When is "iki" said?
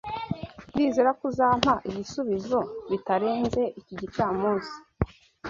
3.79-3.93